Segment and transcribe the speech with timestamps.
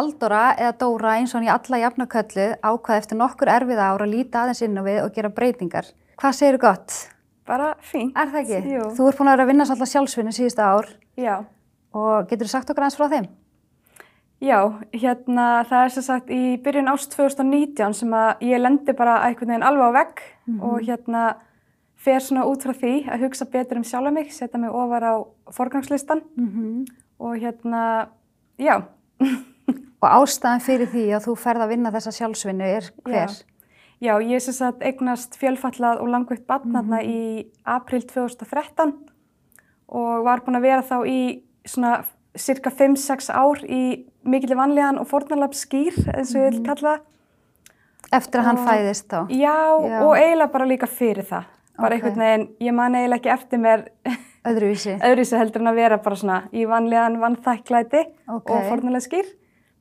[0.00, 4.14] Haldóra eða Dóra eins og hann í alla jafnaköllu ákvaði eftir nokkur erfiða ár að
[4.14, 5.90] líta aðeins inn á við og gera breytingar.
[6.20, 6.94] Hvað segir þú gott?
[7.50, 8.14] Bara fínt.
[8.16, 8.60] Er það ekki?
[8.72, 8.86] Jú.
[8.96, 10.88] Þú ert búin að vera að vinna svolítið sjálfsvinni síðustu ár
[11.20, 11.34] Já.
[11.92, 13.28] og getur þú sagt okkur aðeins frá þeim?
[14.40, 14.58] Já,
[14.96, 19.52] hérna það er sem sagt í byrjun ást 2019 sem að ég lendi bara einhvern
[19.52, 20.22] veginn alveg á vegg
[20.64, 21.24] og hérna
[22.00, 25.14] fer svona út frá því að hugsa betur um sjálfa mig, setja mig ofar á
[25.52, 26.86] forgangslistan Mm
[27.20, 28.08] og hérna,
[28.56, 28.80] já,
[30.00, 33.34] Og ástæðan fyrir því að þú ferð að vinna þessa sjálfsvinnu er hver?
[34.00, 38.94] já, ég sem sagt eignast fjölfallað og langveitt barnarna í april 2013
[39.92, 41.18] og var búin að vera þá í
[41.68, 41.98] svona
[42.38, 47.06] cirka 5-6 ár í mikilvæg vanlíðan og fórnarlap skýr eins og ég vil kalla það.
[48.16, 49.18] Eftir að hann Og- fæðist þá?
[49.28, 50.00] Já, Já.
[50.02, 51.44] og eiginlega bara líka fyrir það.
[51.78, 52.00] Bara Ok.
[52.02, 53.84] einhvern veginn, ég man eiginlega ekki eftir mér
[54.44, 54.96] Öðruvísi?
[55.04, 58.50] öðruvísi heldur en að vera bara svona í vanlegan vannþæklæti Ok.
[58.50, 59.28] og fornulega skýr.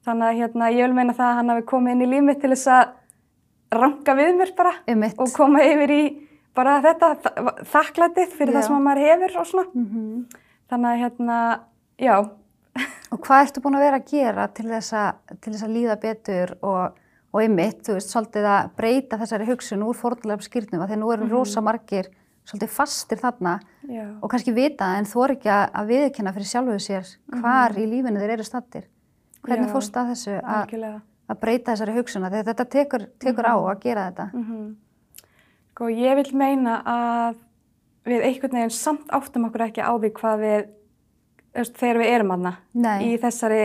[0.08, 2.42] Þannig að hérna, ég vil meina það að hann hafi komið inn í líf mitt
[2.42, 5.17] til þess að ranka við mér bara Einmitt.
[5.19, 6.03] og koma yfir í
[6.55, 8.58] bara þetta þa- þakklætið fyrir Já.
[8.59, 9.66] það sem að maður hefur og svona.
[9.73, 10.25] Mhm.
[10.70, 11.39] Þannig að hérna,
[12.00, 12.16] já,
[13.11, 15.95] Og hvað ertu búin að vera að gera til þess að, til þess að líða
[16.00, 17.00] betur og,
[17.33, 21.09] og einmitt, þú veist, svolítið að breyta þessari hugsun úr fórnulega skýrnum að að nú
[21.16, 22.08] eru rosa margir
[22.45, 23.55] svolítið fastir þarna
[23.89, 27.11] já, og kannski vita en þú er ekki að, viðkynna fyrir sjálfuðu sér
[27.42, 28.86] hvar í lífinu þeir eru stattir.
[29.48, 33.80] Hvernig Já, fórstu að þessu að, breyta þessari hugsun að þetta tekur, tekur á að
[33.86, 34.30] gera þetta?
[34.34, 34.76] Mm
[35.80, 37.38] Sko, ég vil meina að
[38.04, 40.66] við einhvern veginn samt áttum okkur ekki á því hvað við,
[41.56, 42.52] veist, þegar við erum aðna.
[43.00, 43.62] Í þessari,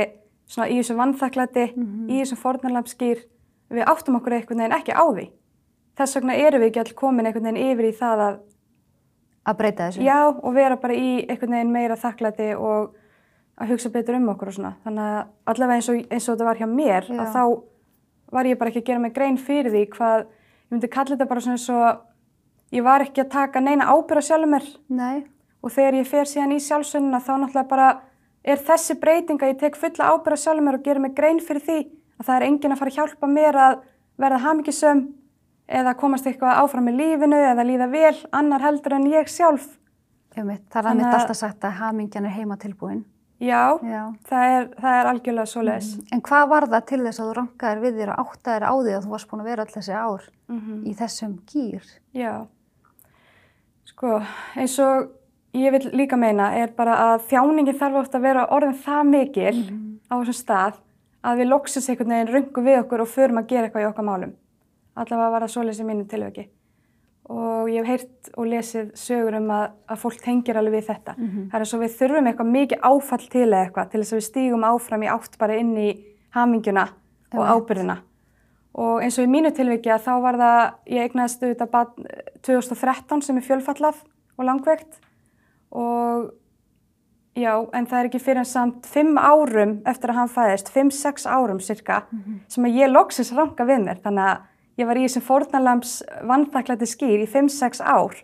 [0.46, 1.64] svona, í þessu vannþakklæti,
[2.06, 3.24] í þessum fornarlampskýr,
[3.74, 5.26] við áttum okkur einhvern veginn ekki á því.
[5.98, 8.38] Þess vegna erum við ekki all komin einhvern veginn yfir í það að,
[9.44, 10.06] Að breyta þessu?
[10.06, 12.94] já, og vera bara í einhvern veginn meira þakklæti og
[13.60, 14.72] að hugsa betur um okkur og svona.
[14.84, 15.20] Þannig að
[15.52, 17.20] allavega eins og, eins og þetta var hjá mér, Já.
[17.22, 17.42] að þá
[18.34, 21.28] var ég bara ekki að gera mig grein fyrir því hvað, ég myndi kalla þetta
[21.30, 21.82] bara svona svo,
[22.74, 25.24] ég var ekki að taka neina ábyrða sjálfur mér Nei.
[25.62, 27.88] og þegar ég fer síðan í sjálfsögnuna þá náttúrulega bara
[28.44, 31.62] er þessi breyting að ég tek fulla ábyrða sjálfur mér og gera mig grein fyrir
[31.62, 31.78] því
[32.18, 33.78] að það er enginn að fara að hjálpa mér að
[34.18, 35.04] verða hamingisöm
[35.68, 39.78] eða komast eitthvað áfram í lífinu eða líða vel annar heldur en ég sjálf.
[40.36, 40.66] Einmitt.
[40.68, 43.04] Það er Þannig mitt að- alltaf sagt að hamingjan er heima tilbúin.
[43.40, 44.02] Já, Já.
[44.30, 45.88] það er, það er algjörlega svoleiðis.
[46.14, 48.92] En hvað var það til þess að þú rankaðir við þér og áttaðir á því
[48.94, 50.84] að þú varst búin að vera all þessi ár Mhm.
[50.86, 51.82] í þessum gýr?
[52.14, 52.46] Já,
[53.84, 54.20] sko
[54.56, 55.10] eins og
[55.54, 59.58] ég vil líka meina er bara að þjáningin þarf oft að vera orðin það mikil
[60.10, 60.80] á þessum stað
[61.24, 64.04] að við loksins einhvern veginn röngum við okkur og förum að gera eitthvað í okkar
[64.08, 64.32] málum.
[64.96, 66.48] Allavega var það svoleiðis í mínu tilvöki.
[67.32, 71.14] Og ég hef heyrt og lesið sögur um að, að fólk tengir alveg við þetta.
[71.50, 74.26] Það er og við þurfum eitthvað mikið áfall til eða eitthvað til þess að við
[74.28, 75.88] stígum áfram í átt bara inn í
[76.36, 76.84] hamingjuna
[77.32, 77.54] og Einmitt.
[77.54, 77.96] ábyrðina.
[78.74, 82.22] Og eins og í mínu tilviki að þá var það, ég eignaðist auðvitað barn eh,
[82.42, 84.00] 2013 sem er fjölfallað
[84.36, 84.98] og langveikt
[85.74, 86.32] og
[87.38, 90.90] já, en það er ekki fyrir en samt fimm árum eftir að hann fæðist, fimm,
[90.94, 92.02] sex árum cirka,
[92.50, 94.02] sem að ég loksins ranka við mér.
[94.04, 94.42] Þannig að
[94.80, 95.96] ég var í þessum fórnalams
[96.26, 98.16] vannþaklæti skýr í fimm, sex ár.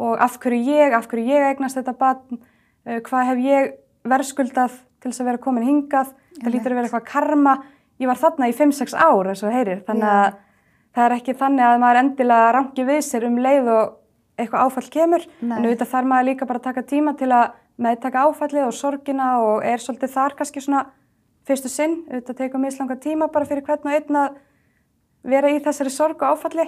[0.00, 2.40] Og af hverju ég, af hverju ég eignast þetta barn,
[2.86, 3.72] uh, hvað hef ég
[4.10, 7.56] verðskuldað til þess að vera komin hingað, það lítur að vera eitthvað karma.
[8.00, 10.38] Ég var þarna í 5-6 ár eins og heyrir, þannig að
[10.96, 13.96] það er ekki þannig að maður endilega rangi við sér um leið og
[14.40, 15.56] eitthvað áfall kemur, Nei.
[15.56, 19.28] en auðvitað þarf maður líka bara að taka tíma til að meðtaka áfallið og sorgina
[19.44, 20.84] og er svolítið þar kannski svona
[21.48, 24.40] fyrstu sinn, auðvitað tekur mislanga tíma bara fyrir hvern og einn að
[25.22, 26.66] vera í þessari sorg og áfalli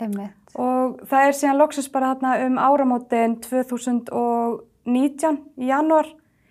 [0.00, 0.36] Einmitt.
[0.54, 6.08] og það er síðan loksins bara þarna um áramótin 2019 í janúar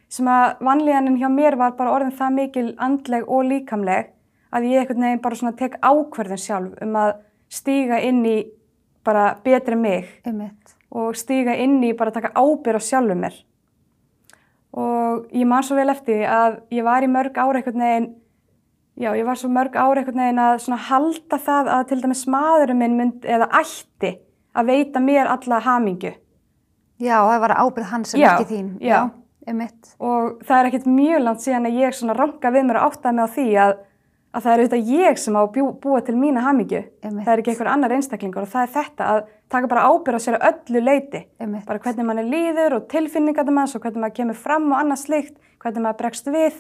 [0.10, 4.14] sem að vanlíðanin hjá mér var bara orðin það mikil andleg og líkamleg
[4.50, 7.12] að ég einhvern veginn bara svona tek ákverðin sjálf um að
[7.50, 8.38] stíga inn í
[9.06, 10.76] bara betri mig Einmitt.
[10.92, 13.36] og stíga inn í bara taka ábyrð á sjálfum mér.
[14.74, 18.10] Og ég man svo vel eftir að ég var í mörg ára einhvern veginn,
[19.00, 22.82] já ég var svo mörg ára einhvern veginn að halda það að til dæmis maðurinn
[22.82, 24.18] minn mynd eða ætti
[24.60, 26.14] að veita mér alla hamingju.
[27.00, 28.72] Já, það var ábyrð hans Já, ekki þín.
[28.84, 29.10] já.
[29.48, 29.94] Einmitt.
[30.04, 33.24] Og það er ekkert mjög langt síðan að ég ranka við mér og áttaði mig
[33.24, 33.72] á því að,
[34.36, 36.44] að það er auðvitað ég sem á að bjú, búa til mína.
[36.50, 36.92] Einmitt.
[37.02, 40.26] Það er ekki einhver annar einstaklingur og það er þetta að taka bara ábyrð á
[40.26, 41.24] sér öllu leiti.
[41.40, 41.66] Einmitt.
[41.66, 45.02] bara hvernig mann er líður og tilfinningarna manns og hvernig maður kemur fram og annað
[45.06, 46.60] slikt, hvernig maður bregst við.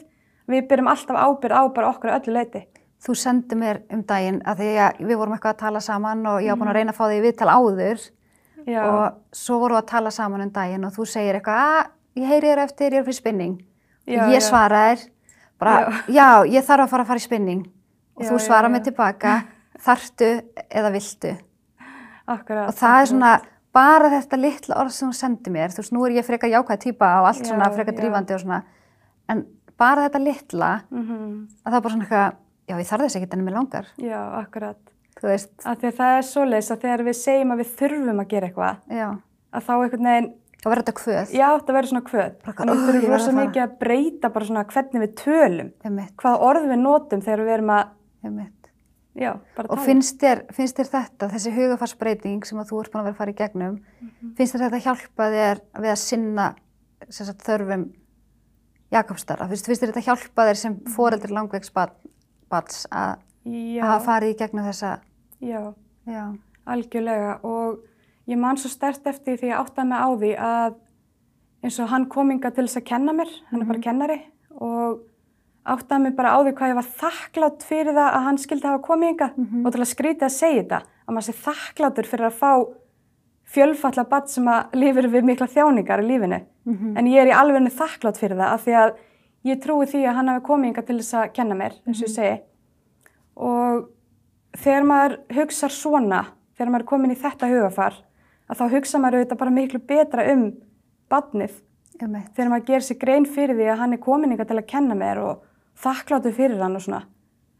[0.50, 2.63] Við byrjum alltaf ábyrð á bara okkur öllu leiti.
[3.00, 6.42] Þú sendi mér um daginn að því að við vorum eitthvað að tala saman og
[6.42, 6.60] ég Mhm.
[6.60, 8.10] búin að reyna að fá því viðtal áður
[8.68, 11.88] Já, og svo vorum við að tala saman um daginn og þú segir eitthvað að
[12.18, 13.62] ég heyri þér eftir, ég er fyrir spinning.
[14.07, 14.50] Já, og ég já.
[14.50, 15.10] svaraðir
[15.60, 16.44] bara, já.
[16.50, 17.62] ég þarf að fara að fara í spinning
[18.18, 18.72] og Já, þú já, svara já.
[18.72, 19.44] mig tilbaka
[19.80, 20.42] þartu
[20.72, 21.38] eða viltu
[22.28, 22.68] Akkurat.
[22.68, 23.42] og það er svona
[23.74, 26.80] bara þetta litla orð sem hún sendi mér þú veist, nú er ég frekar jákvæð
[26.84, 28.00] típa og allt Já, svona frekar já.
[28.01, 28.63] drífandi og svona
[29.30, 29.46] en
[29.80, 31.48] bara þetta litla Mhm.
[31.66, 32.36] að það er bara svona eitthvað,
[32.70, 34.78] já ég þarf þess ekki en mér langar, Já, akkurat.
[35.24, 38.78] veist að það er svoleiðis að þegar við segjum að við þurfum að gera eitthvað,
[38.90, 39.08] já,
[39.54, 42.31] að þá einhvern veginn, þá verður þetta kvöð já, það verður svona kvöð.
[42.44, 45.14] Þannig að "Ó, við þurfum rosa að fara." mikið að breyta bara svona hvernig við
[45.16, 45.72] tölum,
[46.20, 47.88] hvað orð við notum þegar við erum að,
[49.16, 53.02] já, bara og finnst þér, finnst þér þetta, þessi hugafarsbreyting sem að þú ert búin
[53.02, 54.36] að vera að fara í gegnum Mhm.
[54.38, 56.56] finnst þér þetta hjálpa þér við að sinna
[57.10, 57.90] sagt, þörfum
[58.91, 60.94] Jakobsdara, finnst, finnst þér þetta hjálpa þér sem Mhm.
[60.95, 63.18] foreldri langveiks bats að
[64.06, 65.00] farið í gegnum þessa
[65.41, 65.74] já,
[66.07, 66.24] já,
[66.68, 67.80] algjörlega og
[68.27, 70.75] ég man svo stert eftir því að átta mig á því að
[71.63, 74.21] eins og hann kominga til þess að kenna mér, hann er bara kennari
[74.59, 75.00] og
[75.65, 78.83] áttaði mig bara á því hvað ég var þakklátt fyrir það að hann skildi hafa
[78.88, 79.30] komið ynga
[79.65, 82.51] og til að skrýta að segja þetta að maður sé þakkláttur fyrir að fá
[83.50, 86.42] fjölfalla badd sem að lifir við mikla þjáningar í lífinu.
[86.98, 88.92] En ég er í alvegni þakklátt fyrir það af því að
[89.50, 92.07] ég trúi því að hann hafi komið ynga til þess að kenna mér, eins og
[92.07, 92.36] ég segi.
[93.36, 93.88] Og
[94.60, 96.22] þegar maður hugsa svona,
[96.57, 97.98] þegar maður er komin í þetta hugafar
[98.50, 100.46] að þá hugsa maður auðvitað bara miklu betra um
[101.10, 101.56] badnið
[102.00, 104.69] einmitt, þegar maður gerir sér grein fyrir því að hann er komin ykkar til að
[104.69, 105.44] kenna mér og
[105.80, 107.04] þakkláttu fyrir hann og svona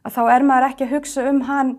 [0.06, 1.75] að þá er maður ekki að hugsa um hann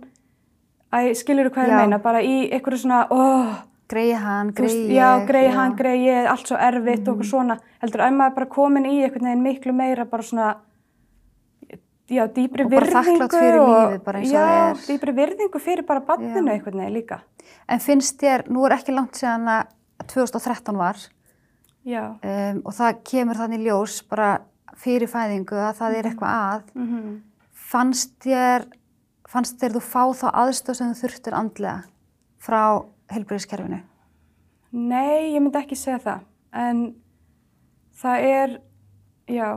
[0.95, 2.01] að skilur þú hvað ég meina?
[2.03, 3.61] Bara í einhverju svona oh,
[3.91, 7.23] greiði hann, greiði já, ég greið hann, greið ég allt svo erfitt og Mhm.
[7.23, 7.57] eitthvað svona.
[7.83, 10.51] Heldur að maður bara komin í einhvern veginn miklu meira bara svona
[12.11, 14.77] já, dýpri Og bara virðingu þakklátt fyrir og- lífið bara eins og já, það er.
[14.91, 16.53] dýpri virðingu fyrir bara banninu Já.
[16.53, 17.21] einhvern veginn líka.
[17.69, 19.67] En finnst þér, nú er ekki langt síðan að
[20.07, 20.97] 2013 var
[21.87, 24.41] já, um, og það kemur þannig ljós bara
[24.77, 26.63] fyrir fæðingu að það er eitthvað að.
[26.75, 27.21] Mhm.
[27.55, 28.65] Fannst þér
[29.29, 31.85] fannst þér þú fá þá aðstöð sem þú þurftir andlega
[32.41, 32.85] frá
[33.15, 33.81] heilbreyðiskerfinu
[34.71, 36.83] Nei, ég myndi ekki segja það, en
[37.99, 38.53] það er,
[39.27, 39.49] já,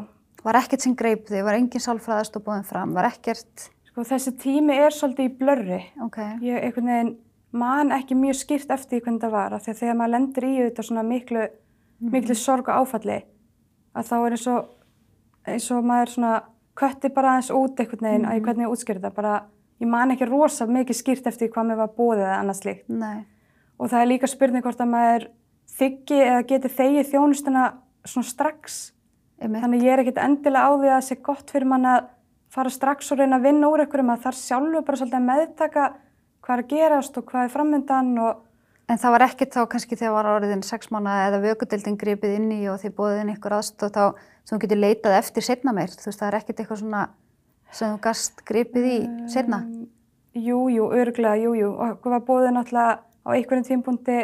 [0.42, 4.34] var ekkert sem greip þig, var engin sálfræðast og búin fram, var ekkert sko þessi
[4.42, 5.82] tími er svolítið í blörri.
[6.02, 7.12] ok, Ég einhvern veginn
[7.54, 10.56] man ekki mjög skýrt eftir hvernig það var, af því að þegar maður lendir í
[10.64, 11.44] þetta svona miklu,
[12.16, 13.20] miklu sorg og áfalli,
[13.94, 14.72] að þá er eins og,
[15.46, 16.32] eins og maður svona
[16.74, 19.36] kötti bara aðeins út einhvern veginn, að ég hvernig ég útskýrði það, bara,
[19.78, 22.90] ég man ekki rosa mikið skýrt eftir hvað mér var bóðið eða annað slíkt.
[22.90, 23.22] nei
[23.80, 25.28] Og það er líka spurning hvort að maður
[25.74, 27.64] þykki eða geti þegið þjónustuna
[28.06, 28.82] svona strax.
[29.42, 32.10] einmitt, Þannig ég er ekkert endilega á því að það sé gott fyrir mann að
[32.54, 35.86] fara strax og reyna að vinna úr einhverjum að þar sjálfur bara svolítið að meðtaka
[36.44, 38.44] hvað er að gerast og hvað er framöndan og
[38.92, 42.52] en það var ekkert þá kannski þegar var orðin sex mánuða eða vökudeldin gripið inn
[42.54, 44.04] í og þið bóðið inn ykkur aðstöð þá
[44.44, 47.04] sem þú getur leitað eftir setna meir, þú veist það er ekkert eitthvað svona
[47.74, 48.98] sem þú gast gripið í
[49.32, 49.88] setna um,
[50.36, 51.72] jú, jú, örglega, jú, jú.
[51.74, 54.20] Og var bóðið náttúrulega á einhverjum tímpúndi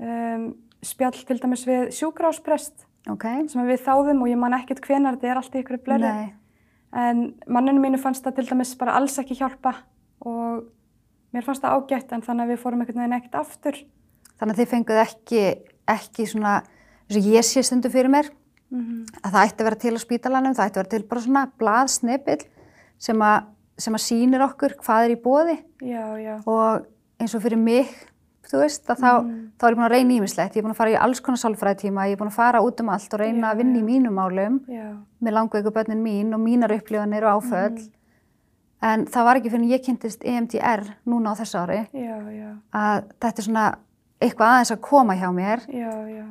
[0.00, 0.50] um,
[0.82, 5.32] spjall til dæmis við sjúkrásprest ok, sem við þáðum og ég man ekkert hvenar þetta
[5.32, 6.32] er allt í blöri nei,
[6.96, 9.74] en manninu mínu fannst það til dæmis bara alls ekki hjálpa
[10.26, 10.66] og
[11.34, 13.78] mér fannst það ágætt en þannig að við fórum einhvern veginn ekkert aftur.
[14.40, 15.42] Þannig að þið fenguð ekki
[15.90, 16.60] ekki svona,
[17.08, 18.30] eins og ég sé stundu fyrir mér
[19.24, 21.44] að það ætti að vera til á spítalanum, það ætti að vera til bara svona
[21.58, 22.44] blaðsnepill
[23.00, 23.24] sem
[23.80, 26.84] sem að sýnir okkur hvað er í bóði Já, já, og
[27.20, 27.88] eins og fyrir mig,
[28.48, 29.10] þú veist, að þá,
[29.60, 31.38] þá er ég búin að reyna ímislegt, ég er búin að fara í alls konar
[31.42, 33.82] sálfræðitíma, ég er búin að fara út um allt og reyna Já, að vinna í
[33.86, 34.56] mínum málum.
[34.70, 34.88] Já,
[35.22, 37.90] með langveiku börnin mín og mínar upplifanir og áföll.
[38.82, 41.82] En það var ekki fyrir en ég kynntist EMDR núna á þessu ári.
[41.92, 42.16] Já,
[42.72, 43.66] að þetta er svona
[44.20, 45.66] eitthvað aðeins að koma hjá mér.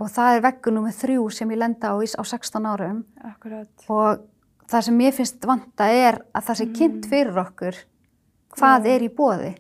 [0.02, 3.04] Og það er veggur nummer þrjú sem ég lenda á í- á 16 árum.
[3.24, 4.20] Akkurat, og
[4.70, 7.76] það sem mér finnst vanta er að það sé kynnt fyrir okkur
[8.58, 9.54] hvað er í bóði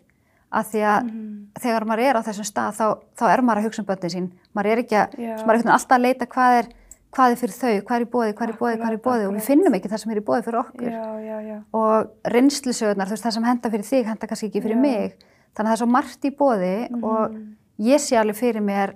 [0.51, 1.47] að því að Mhm.
[1.59, 2.85] þegar maður er á þessum stað þá,
[3.17, 4.31] þá er maður að hugsa um börnin sín.
[4.55, 6.67] Maður er ekki að, maður er alltaf að leita hvað er,
[7.13, 9.03] hvað er fyrir þau, hvað er í bóði, hvað er í bóði, hvað er í
[9.05, 10.89] bóði og við finnum ekki það sem er í bóði fyrir okkur.
[10.89, 15.15] Já, já, já, og reynslusögurnar, það sem henda fyrir þig henda kannski ekki fyrir mig.
[15.55, 17.55] Þannig að það er svo margt í bóði og Mhm.
[17.79, 18.93] ég sé alveg fyrir mér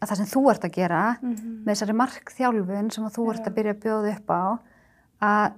[0.00, 1.64] að það sem þú ert að gera Mhm.
[1.64, 4.58] með þessari markþjálfun sem þú ert að byrja að bjóða upp á
[5.22, 5.52] að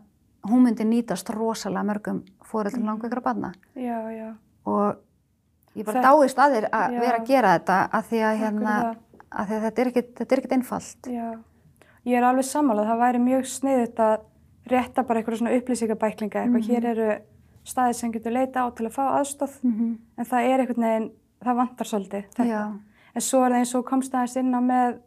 [0.48, 2.86] hún myndi nýtast rosalega mörgum fóreldrum Mhm.
[2.88, 3.52] langveikra barna.
[3.76, 4.34] Já, já,
[4.66, 4.96] og
[5.78, 7.00] ég bara dáist að þér að Já.
[7.04, 8.74] vera að gera þetta að því að, hérna,
[9.30, 11.28] að, því að þetta er er ekkit einfalt já.
[12.08, 14.14] Ég er alveg sammálað, það væri mjög sniðut að
[14.70, 17.08] rétta bara eitthvað svona upplýsingabæklinga, eitthvað hér eru
[17.68, 21.10] staðir sem getur leita á til að fá aðstof, mm en það er einhvern veginn,
[21.44, 22.24] það vantar svolítið
[23.10, 24.98] En svo er það eins og komst aðeins inn á með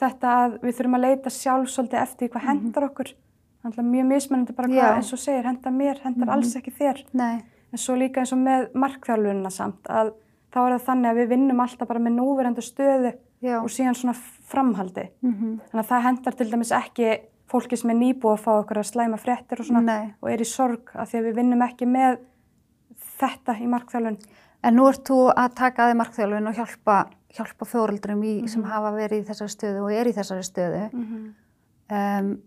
[0.00, 3.10] þetta að við þurfum að leita sjálf svolítið eftir hvað hendar okkur.
[3.62, 7.04] Þannig að mjög mismunandi bara hvað eins og segir, henda mér, hendar alls ekki þér.
[7.16, 7.44] Nei.
[7.74, 10.12] En svo líka eins og með markþjálfunina samt að
[10.54, 13.10] þá er það þannig að við vinnum alltaf bara með núverandi stöðu
[13.42, 13.56] Já.
[13.58, 14.14] og síðan svona
[14.48, 15.08] framhaldi.
[15.24, 15.32] Mm
[15.70, 17.08] Þannig að það hendar til dæmis ekki
[17.50, 20.46] fólki sem er nýbúið að fá okkur að slæma fréttir og svona og er í
[20.48, 22.18] sorg af því að við vinnum ekki með
[23.18, 24.18] þetta í markþjálfun.
[24.64, 26.96] En nú ert þú að taka að þið markþjálfun og hjálpa,
[27.36, 28.48] hjálpa fjóreldrum í, Mhm.
[28.48, 30.92] sem hafa verið í þessari stöðu og er í þessari stöðu.
[30.92, 31.32] Mm -hmm.
[31.94, 32.42] Um,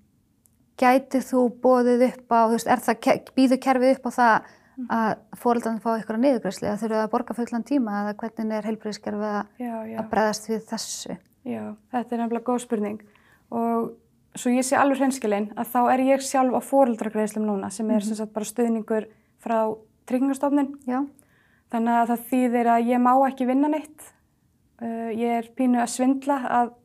[0.77, 4.45] gætið þú bóðið upp á, þú veist, er býður kerfið upp á það Mhm.
[4.85, 8.67] Að fóreldrarnir fá ykkur að niðurgræsli, að þurfa að borga fullan tíma eða hvernig er
[8.69, 9.63] heilbreyðskerfið að,
[9.97, 11.17] að bregðast við þessu?
[11.47, 12.99] já, þetta er nefnilega góð spurning.
[13.55, 13.87] Og
[14.37, 18.05] svo ég sé alveg hreinskilinn að þá er ég sjálf á fóreldragreislum núna sem er
[18.05, 19.07] sem sagt bara stuðningur
[19.43, 19.57] frá
[20.09, 20.75] tryggingastofnun.
[20.87, 21.01] Já,
[21.73, 24.11] þannig að það þýðir að ég má ekki vinna neitt.
[24.77, 26.75] Uh, ég er pínu að svindla að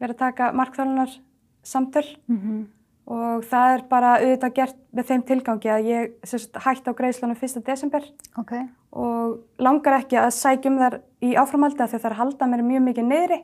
[0.00, 1.12] vera að taka markþálunar
[1.66, 2.68] samtöl mm
[3.08, 7.38] og það er bara auðvitað gert með þeim tilgangi að ég sagt, hætti á greiðslunum
[7.40, 7.62] 1.
[7.64, 8.04] desember.
[8.40, 8.52] Ok,
[8.92, 12.84] og langar ekki að sækjum þar í því að það er að halda mér mjög
[12.90, 13.40] mikið niðri.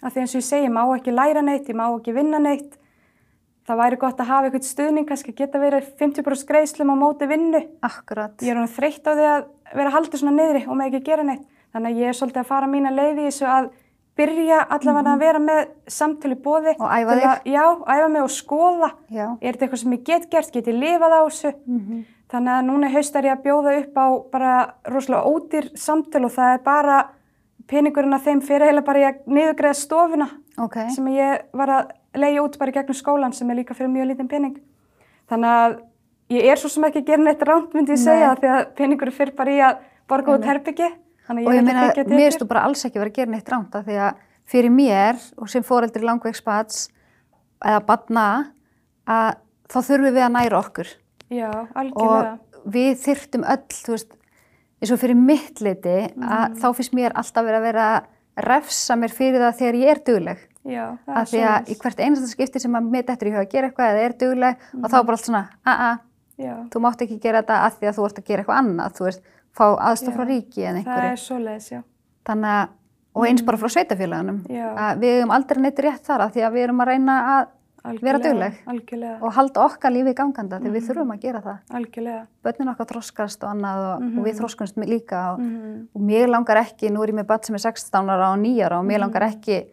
[0.00, 2.40] Af því eins og ég segi, ég má ekki læra neitt, ég má ekki vinna
[2.42, 2.78] neitt.
[3.68, 7.60] Það væri gott að hafa eitthvað stuðning kannski geta verið 50% greiðslum á móti vinnu.
[7.86, 8.34] Akkurat.
[8.42, 9.44] ég er hann þreytt á því að
[9.76, 11.44] vera haldið svona niðri og með ekki gera neitt.
[11.70, 13.68] Þannig að ég er svolítið að fara mína leið í þessu að
[14.20, 15.60] byrja allavega að vera með
[15.98, 17.64] samtölu bóði Og æfa að, já,
[17.96, 19.26] æfa mig og skoða Já.
[19.40, 22.66] er þetta eitthvað sem ég get gert, get ég lifað á þessu Mm Þannig að
[22.68, 24.50] núna haust er ég að bjóða upp á bara
[24.86, 26.98] rosalega ódýr samtöl og það er bara
[27.70, 30.28] peningurinn að þeim fyrir heila bara í að niðurgreða stofuna
[30.60, 34.10] Ok, sem ég var að leiða út bara gegnum skólan sem er líka fyrir mjög
[34.10, 34.56] lítinn pening.
[35.30, 35.76] Þannig að
[36.36, 38.04] ég er svo sem ekki að gera neitt rámt myndi ég Nei.
[38.04, 40.90] segja því að peningurinn fyrir bara í að borga út herbyggi.
[41.30, 43.30] Þannig og að ég ég meina, að mér erstu bara alls ekki verið að gera
[43.36, 46.88] neitt rámt af því að fyrir mér og sem fóreldri langvegspats
[47.62, 48.26] eða badna
[49.06, 49.36] að
[49.70, 50.90] þá þurfum við að næra okkur
[51.30, 52.32] Já, algjörlega.
[52.34, 54.16] og við þyrftum öll, þú veist,
[54.80, 58.96] eins og fyrir mitt leiti að þá finnst mér alltaf verið að vera að refsa
[58.98, 60.46] mér fyrir það þegar ég er dugleg.
[60.60, 61.80] Já, er því að í svoleiðis.
[61.80, 64.64] hvert einasta skipti sem að mér dettur í huga að gera eitthvað eða er dugleg
[64.76, 65.90] og þá er bara allt svona, a-a,
[66.40, 68.94] Já, þú mátt ekki gera þetta af því að þú ert að gera eitthvað annað,
[68.98, 71.12] þú veist, fá aðstof frá ríki eða það einhverju.
[71.12, 71.82] er svoleiðis, já.
[72.24, 72.68] Þannig að,
[73.14, 76.52] og eins bara frá sveitafélagunum, að við hefum aldrei neitt rétt þar af því að
[76.54, 77.48] við erum að reyna að
[77.80, 80.74] vera Algjörlega, dugleg Algjörlega, og halda okkar lífi ganganda því Mhm.
[80.74, 81.58] við þurfum að gera það.
[81.70, 82.26] algjörlega.
[82.44, 84.18] Bönnin okkar þroskast og annað og, Mhm.
[84.18, 87.44] og við þroskumst líka og, Mm og mér langar ekki, nú er ég með badd
[87.46, 89.00] sem er 16 ára og 9 ára og mér Mhm.
[89.00, 89.66] langar ekki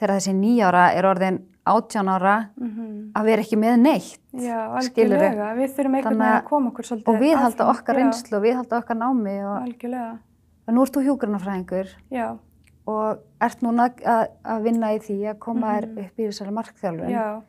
[0.00, 3.12] þegar þessi 9 ára er orðin 18 ára -hmm.
[3.14, 5.54] að vera ekki með neitt Já, algjörlega.
[5.54, 8.54] Við þurfum einhvern veginn að- koma okkur svolítið og við halda okkar reynslu og við
[8.56, 10.18] halda okkar námi og, Algjörlega,
[10.72, 12.36] nú ert þú hjúgrunafræðingur já,
[12.86, 15.98] og ert núna að, að vinna í því að koma þér Mhm.
[16.04, 17.10] upp í þessari markþjálfun.
[17.10, 17.42] já.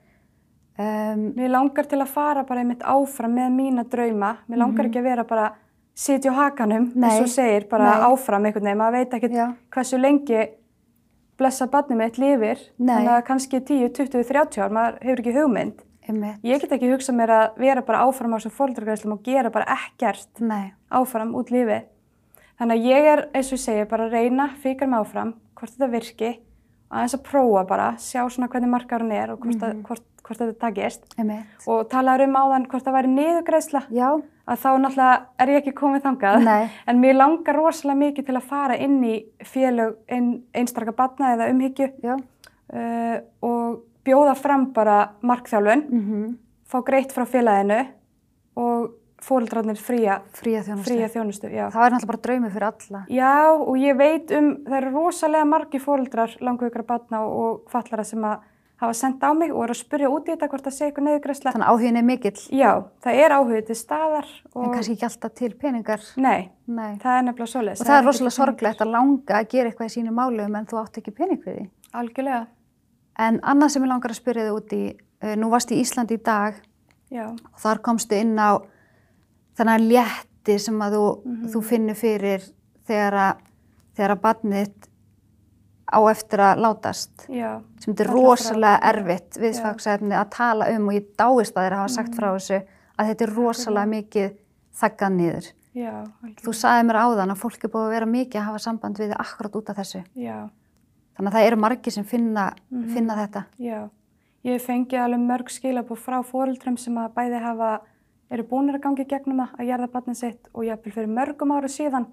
[0.76, 4.38] Um, Mér langar til að fara bara einmitt áfram með mína drauma.
[4.50, 5.52] Mér langar ekki að vera bara
[5.96, 8.08] sitja á hakanum, eins og segir, bara nei.
[8.10, 8.78] áfram einhvern veginn.
[8.78, 9.56] Maður veit ekkert Já.
[9.72, 10.48] hversu lengi
[11.44, 12.62] blessa barnið mitt lifir.
[12.80, 15.82] Þannig að kannski 10, 20, 30 ár, maður hefur ekki hugmynd.
[16.04, 16.40] einmitt.
[16.44, 19.70] Ég get ekki hugsað mér að vera bara áfram á þessum fólkdrargræslum og gera bara
[19.78, 21.86] ekkert Nei, áfram út lífið.
[22.60, 25.88] Þannig að ég er, eins og segi, bara að reyna, fikar mig áfram, hvort þetta
[25.94, 26.32] virki,
[26.92, 29.64] og aðeins að prófa bara, sjá svona hvernig markarinn er og hvort, Mhm.
[29.64, 31.08] að, hvort, hvort þetta takist.
[31.68, 35.74] Og talaður um áðan hvort það væri niðurgreisla, Já, að þá náttúrulega er ég ekki
[35.78, 36.44] komið þangað.
[36.44, 36.68] Nei.
[36.90, 39.16] En mér langar rosalega mikið til að fara inn í
[39.48, 46.32] félög ein, einstarka batna eða umhyggju uh, og bjóða fram bara markþjálfun, Mm
[46.74, 47.84] fá greitt frá félaginu
[48.58, 50.88] og fóreldrarnir fría, Fría þjónustu.
[50.90, 51.52] fría þjónustu.
[51.52, 53.02] Það er náttúrulega bara draumi fyrir alla.
[53.14, 58.04] Já, og ég veit um, það eru rosalega margi fóreldrar, langveikra batna og, og fallara
[58.08, 58.42] sem að
[58.82, 61.06] hafa sendt á mig og eru að spyrja út í þetta hvort það sé eitthvað
[61.08, 61.52] neðugræsla.
[61.54, 62.72] Þannig að áhugin er mikill, Já,
[63.04, 66.02] það er áhugið til staðar en og kannski ekki alltaf til peningar.
[66.18, 66.98] nei, Nei.
[67.04, 67.82] það er nefnilega svoleiðis.
[67.82, 70.66] Og það er ekki rosalega sorglegt að langa að gera eitthvað í sínu málum en
[70.66, 71.70] þú átt ekki pening fyrir því.
[71.94, 72.48] Algjörlega,
[73.16, 76.16] En annað sem ég langar að spyrja þig út í, uh, nú varst í Íslandi
[76.18, 76.56] í dag
[77.12, 78.58] já, og þar komstu inn á
[79.56, 81.48] þennan létti sem að þú, Mhm.
[81.54, 82.42] þú finnur fyrir
[82.88, 83.38] þegar að,
[83.96, 84.22] þegar að
[85.94, 87.26] á eftir að látast.
[87.30, 88.90] já, Sem þetta er frá, rosalega já.
[88.94, 92.62] erfitt viðfangsefni að tala um og ég dáist að þér hafa sagt frá þessu
[92.98, 94.34] að þetta er rosalega mikið
[94.82, 95.48] þaggað niður.
[95.74, 95.94] já,
[96.44, 99.10] Þú sagði mér áðan að fólk er búið að vera mikið að hafa samband við
[99.14, 100.04] þig akkurat út af þessu.
[100.16, 100.50] já,
[101.14, 102.94] Þannig að það eru margir sem finna, Mhm.
[102.94, 103.46] finna þetta.
[103.60, 103.90] já.
[104.44, 107.80] Ég fengi alveg mörg skilabú frá fóreldrum sem að bæði hafa,
[108.32, 112.08] eru búinir að gangi gegnum að jarða barnið sitt og jafnvel fyrir mörgum ára síðan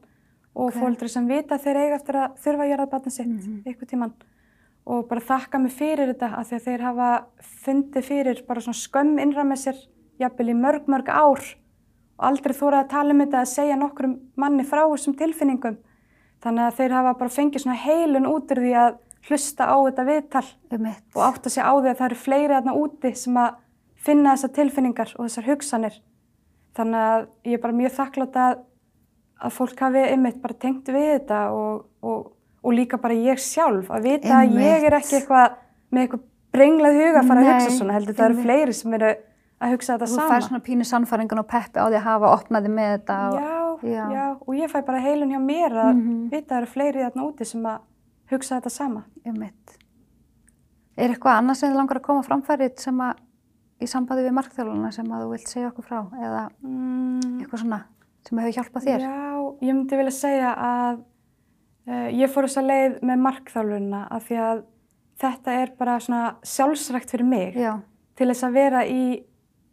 [0.55, 0.77] og Ok.
[0.77, 0.81] okay.
[0.83, 3.63] fóreldri sem vita að þeir eiga eftir að þurfa að jarða barnið sitt Mhm.
[3.67, 4.13] eitthvað tíman
[4.87, 7.25] og bara þakka mig fyrir þetta að þeir hafa
[7.65, 9.77] fundið fyrir bara svona skömm innra með sér
[10.21, 11.39] jafnvel í mörg, mörg ár
[12.19, 15.77] og aldrei þórað að tala um þetta að segja nokkrum manni frá þessum tilfinningum.
[16.43, 20.05] Þannig að þeir hafa bara fengið svona heilun út úr því að hlusta á þetta
[20.09, 20.47] viðtal
[21.15, 23.55] og átta sig á því að það eru fleiri þarna úti sem að
[23.97, 26.01] finna þessar tilfinningar og þessar hugsanir.
[26.75, 28.59] Þannig að ég er bara mjög þakklátt að,
[29.41, 32.33] að fólk hafi einmitt bara tengt við þetta og, og,
[32.63, 34.99] og líka bara ég sjálf að vita að ég er Einmitt.
[35.01, 35.57] ekki eitthvað
[35.93, 37.93] með eitthvað brenglað huga að fara að Nei, hugsa svona.
[37.95, 38.45] Heldur það eru einmitt.
[38.47, 39.11] fleiri sem eru
[39.61, 40.29] að hugsa þetta Þú sama.
[40.35, 43.17] fær svona pínu sannfæringun og peppi á því að hafa opnaði með þetta.
[43.31, 44.05] og- Já, Já.
[44.13, 46.31] já, og ég fæ bara heilun hjá mér að Mhm.
[46.31, 47.79] vita að það eru fleiri þarna úti sem að
[48.31, 49.05] hugsa þetta sama.
[49.25, 49.77] Einmitt.
[50.99, 53.15] Er eitthvað annað sem þið langar að koma framfærið sem að
[53.81, 57.83] í sambandi við markþjálfuna sem að þú vilt segja okkur frá eða Mm, eitthvað svona
[58.29, 59.01] sem hefur hjálpað þér?
[59.01, 60.99] Já, ég myndi vilja segja að
[61.89, 64.63] uh, ég fór þess að leið með markþjálfunna af því að
[65.21, 67.75] þetta er bara svona sjálfsrækt fyrir mig Já,
[68.17, 69.03] til þess að vera í,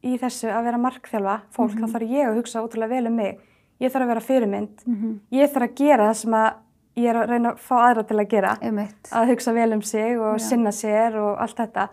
[0.04, 1.84] í þessu að vera markþjálfa fólk, Mhm.
[1.84, 3.40] þá þarf ég að hugsa ótrúlega vel um mig.
[3.80, 6.54] Ég þarf að vera fyrirmynd, mm ég þarf að gera það sem að
[6.98, 9.10] ég er að reyna að fá aðra til að gera, einmitt.
[9.14, 10.48] að hugsa vel um sig og Já.
[10.50, 11.90] sinna sér og allt þetta.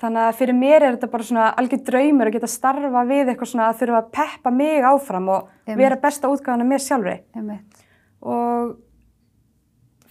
[0.00, 3.50] Þannig að fyrir mér er þetta bara svona algjör draumur að geta starfa við eitthvað
[3.52, 5.76] svona að þurfa að peppa mig áfram og Einmitt.
[5.78, 7.16] vera besta útgáðan af mér sjálfri.
[7.36, 7.84] Einmitt.
[8.22, 8.76] Og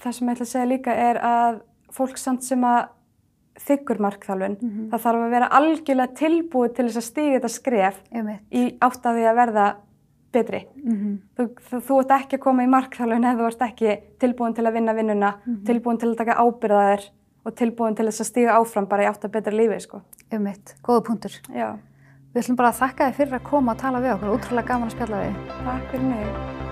[0.04, 1.62] það sem ég ætla að segja líka er að
[1.94, 2.88] fólk samt sem að
[3.64, 4.90] þykkur markþjálfun, Mhm.
[4.90, 8.40] það þarf að vera algjörlega tilbúið til þess að stíga þetta skref Einmitt.
[8.52, 9.76] í átt að því að verða
[10.34, 10.66] betri.
[10.84, 14.56] Mm Þú, þú, þú ert ekki að koma í markþjálfun ef þú ert ekki tilbúin
[14.56, 15.64] til að vinna vinnuna, Mhm.
[15.66, 17.10] tilbúin til að taka ábyrðaðir
[17.44, 20.02] og tilbúin til þess að stíga áfram bara í átt að betra lífi, sko.
[20.32, 20.76] Einmitt.
[20.86, 21.40] Góða punktur.
[21.54, 21.76] Já,
[22.34, 24.34] Við ætlum bara að þakka þið fyrir að koma og tala við okkur.
[24.40, 25.40] Útrúlega gaman að spjalla við.
[25.62, 26.63] takk fyrir mig.